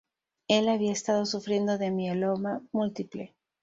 [0.47, 3.35] Él había estado sufriendo de mieloma múltiple.